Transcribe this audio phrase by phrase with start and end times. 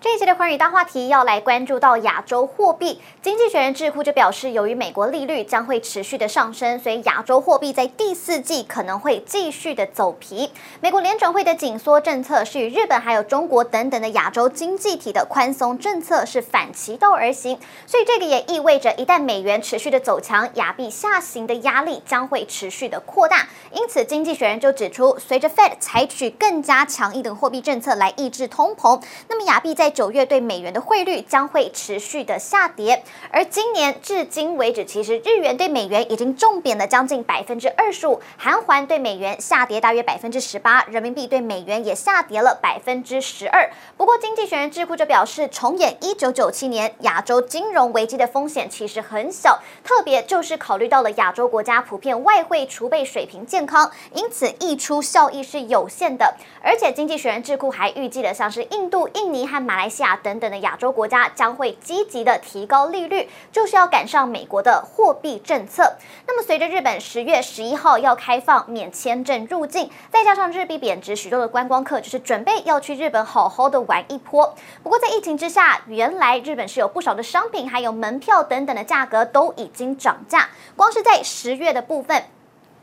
[0.00, 3.00] 这一期的寰宇大话题要来关注到亚洲货币。
[3.20, 10.52] 经济学人智库就表示，由于美国利率将会持续的上升，所以亚洲货币在第四季可能会继续的走皮。
[10.80, 23.48] 美国联准会的紧缩政策是与日本还有中国等等的亚洲经济体的宽松政策是反其道而行，所以这个也意味着一旦美元持续的走强，亚币下行的压力将会持续的扩大。
[23.72, 43.70] 因此，经济学人就指出，随着 Fed 采取更加强硬的货币政策来抑制通膨，那么亚币在九月对美元的汇率将会持续的下跌，而今年至今为止，其实日元对美元已经重贬了将近百分之二十五，韩元对美元下跌大约百分之十八，人民币对美元也下跌了百分之十二。
[43.96, 56.34] 不过，经济学人智库就表示，重演一九九七年亚洲金融危机的风险其实很小，特别就是考虑到了亚洲国家普遍外汇储备水平健康，因此溢出效益是有限的。
[56.62, 60.08] 而且，经济学人智库还预计了像是印度、印尼和马马来西亚。
[60.20, 65.96] 等等的亚洲国家将会积极的提高利率，就是要赶上美国的货币政策。
[66.26, 74.52] 那么，随着日本十月十一号要开放免签证入境，再加上日币贬值，许多的观光客就是准备要去日本好好的玩一波。
[74.82, 82.24] 不过，在疫情之下，原来日本是有不少的商品，还有门票等等的价格都已经涨价，光是在十月的部分。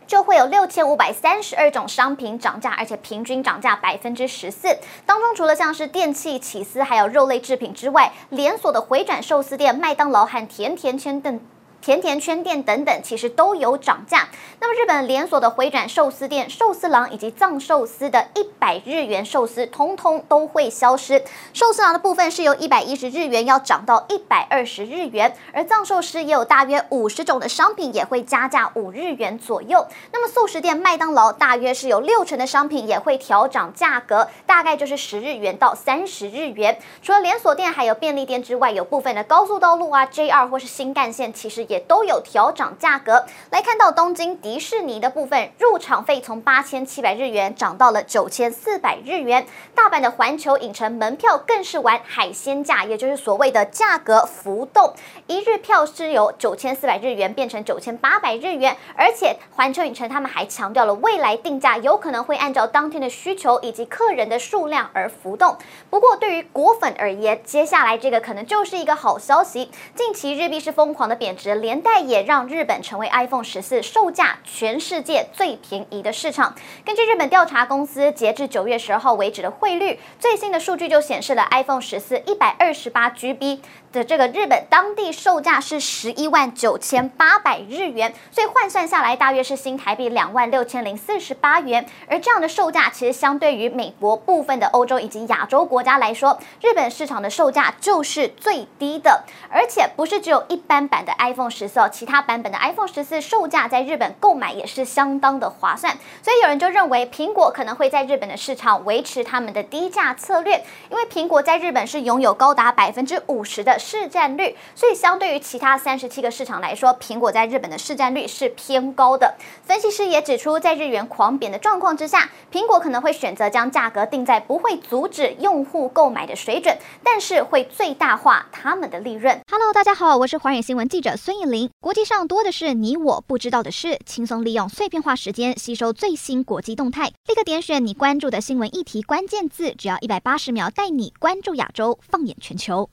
[0.07, 4.77] 就会有六千五百三十二种商品涨价，而且平均涨价百分之十四。
[5.05, 11.39] 当中除了像是电器、起司，还有肉类制品之外，连锁的回转寿司店、麦当劳和甜甜圈等。
[11.85, 14.27] 甜甜圈店等等，其实都有涨价。
[14.59, 21.23] 那么，日本连锁的回转寿司店、寿司郎以及藏寿司的一百日元寿司，通通都会消失。
[21.53, 29.85] 寿司郎的部分是由一百一十日元要涨到一百二十日元，而藏寿司也有大约五十种的商品也会加价五日元左右。
[30.11, 36.79] 那么，速食店麦当劳大约是有六成的商品也会调涨价格，大概就是十日元到三十日元。
[37.03, 41.74] 除了连锁店还有便利店之外，有部分的高速道路啊、JR 或是新干线，其实也。
[41.75, 43.25] 也都有调涨价格。
[43.49, 49.45] 来看到东京迪士尼的部分，入场费从八千七百日元涨到了九千四百日元。
[49.75, 54.93] 大阪的环球影城门票更是玩海鲜价，也就是所谓的价格浮动，
[55.27, 58.77] 一日票是由九千四百日元变成九千八百日元。
[58.95, 65.57] 而且环球影城他们还强调了，未来定价有可能会按照当天的需求以及客人的数量而浮动。
[65.89, 69.69] 不过对于果粉而言，接下来这个可能就是一个好消息。
[69.93, 71.55] 近期日币是疯狂的贬值。
[71.65, 76.53] 连带也让日本成为 iPhone 十四售价全世界最便宜的市场。
[76.85, 83.61] 根据日本调查公司截至九月十二号为止的汇率，最新的数据就显示了 iPhone 十四一百二十八 GB
[83.95, 91.85] 的这个日本当地售价是十一万九千八百日元，所以换算下来大约是新台币两万六千零四十八元。
[92.07, 101.45] 而这样的售价，其实相对于美国部分的欧洲以及亚洲国家来说，日本市场的售价就是最低的，而且不是只有一般版的 iPhone。
[101.55, 119.35] 十四，其他版本的 iPhone 十四售价在日本购买也是相当的划算，所以有人就认为苹果可能会在日本的市场维持他们的低价策略，因为苹果在日本是拥有高达百分之五十的市占率，所以相对于其他三十七个市场来说，苹果在日本的市占率是偏高的。
[119.61, 129.39] 分析师也指出，在日元狂贬的状况之下，苹果可能会选择将价格定在不会阻止用户购买的水准，但是会最大化他们的利润。
[129.51, 131.69] Hello，大家好，我是华远新闻记者孙艺林。
[131.79, 142.89] 国际上多的是你我不知道的事，轻松利用碎片化时间吸收最新国际动态，立刻点选你关注的新闻议题关键字，只要一百八十秒，带你关注亚洲，放眼全球。